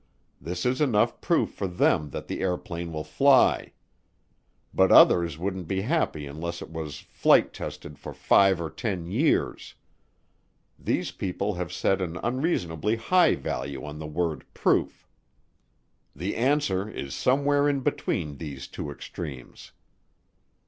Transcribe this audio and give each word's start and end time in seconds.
This 0.41 0.65
is 0.65 0.81
enough 0.81 1.21
proof 1.21 1.51
for 1.53 1.67
them 1.67 2.09
that 2.09 2.27
the 2.27 2.39
airplane 2.39 2.91
will 2.91 3.03
fly. 3.03 3.73
But 4.73 4.91
others 4.91 5.37
wouldn't 5.37 5.67
be 5.67 5.81
happy 5.81 6.25
unless 6.25 6.59
it 6.59 6.71
was 6.71 7.01
flight 7.01 7.53
tested 7.53 7.99
for 7.99 8.11
five 8.11 8.59
or 8.59 8.71
ten 8.71 9.05
years. 9.05 9.75
These 10.79 11.11
people 11.11 11.53
have 11.53 11.71
set 11.71 12.01
an 12.01 12.17
unreasonably 12.23 12.95
high 12.95 13.35
value 13.35 13.85
on 13.85 13.99
the 13.99 14.07
word 14.07 14.43
'proof.' 14.55 15.07
The 16.15 16.35
answer 16.35 16.89
is 16.89 17.13
somewhere 17.13 17.69
in 17.69 17.81
between 17.81 18.37
these 18.37 18.67
two 18.67 18.89
extremes." 18.89 19.71